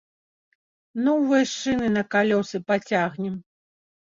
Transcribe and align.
Новыя 1.07 1.43
шыны 1.51 1.87
на 1.99 2.03
калёсы 2.15 2.57
пацягнем! 2.71 3.35